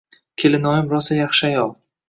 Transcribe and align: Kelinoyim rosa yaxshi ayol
Kelinoyim 0.43 0.89
rosa 0.95 1.21
yaxshi 1.21 1.47
ayol 1.53 1.73